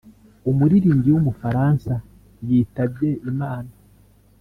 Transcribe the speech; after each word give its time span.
umuririmbyi 0.49 1.09
w’umufaransa 1.15 1.93
yitabye 2.47 3.09
Imana 3.31 3.71